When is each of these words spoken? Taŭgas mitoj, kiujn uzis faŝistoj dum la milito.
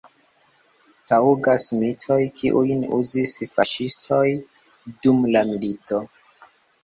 Taŭgas 1.09 1.65
mitoj, 1.81 2.17
kiujn 2.39 2.81
uzis 2.99 3.35
faŝistoj 3.51 4.23
dum 5.05 5.21
la 5.35 5.43
milito. 5.53 6.01